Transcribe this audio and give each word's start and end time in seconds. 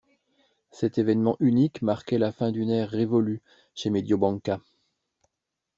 Cet 0.71 0.97
évènement 0.97 1.37
unique 1.39 1.83
marquait 1.83 2.17
la 2.17 2.31
fin 2.31 2.51
d'une 2.51 2.71
ère 2.71 2.89
révolue 2.89 3.39
chez 3.75 3.91
Mediobanca. 3.91 4.59